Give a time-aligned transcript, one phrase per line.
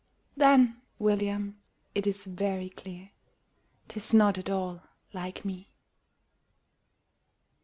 [0.35, 1.59] "Then, William,
[1.93, 3.11] it is very clear
[3.87, 4.81] 'Tis not at all
[5.13, 5.69] LIKE ME!"